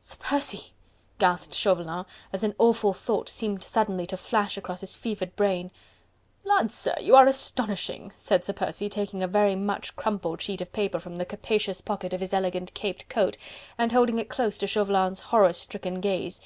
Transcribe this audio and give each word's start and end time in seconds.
"Sir 0.00 0.18
Percy!..." 0.20 0.74
gasped 1.18 1.54
Chauvelin, 1.54 2.04
as 2.30 2.44
an 2.44 2.54
awful 2.58 2.92
thought 2.92 3.26
seemed 3.26 3.64
suddenly 3.64 4.04
to 4.04 4.18
flash 4.18 4.58
across 4.58 4.82
his 4.82 4.94
fevered 4.94 5.34
brain. 5.34 5.70
"Lud, 6.44 6.70
sir, 6.70 6.94
you 7.00 7.16
are 7.16 7.26
astonishing!" 7.26 8.12
said 8.14 8.44
Sir 8.44 8.52
Percy, 8.52 8.90
taking 8.90 9.22
a 9.22 9.26
very 9.26 9.56
much 9.56 9.96
crumpled 9.96 10.42
sheet 10.42 10.60
of 10.60 10.74
paper 10.74 11.00
from 11.00 11.16
the 11.16 11.24
capacious 11.24 11.80
pocket 11.80 12.12
of 12.12 12.20
his 12.20 12.34
elegant 12.34 12.74
caped 12.74 13.08
coat, 13.08 13.38
and 13.78 13.92
holding 13.92 14.18
it 14.18 14.28
close 14.28 14.58
to 14.58 14.66
Chauvelin's 14.66 15.20
horror 15.20 15.54
stricken 15.54 16.02
gaze. 16.02 16.42